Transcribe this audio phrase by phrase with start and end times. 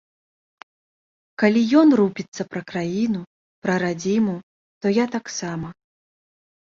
[1.43, 3.21] Калі ён рупіцца пра краіну,
[3.67, 4.35] пра радзіму,
[4.83, 5.67] то я таксама.